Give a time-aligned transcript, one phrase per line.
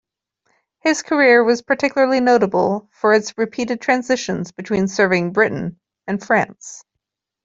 [0.79, 6.83] His career was particularly notable for its repeated transitions between serving Britain and France.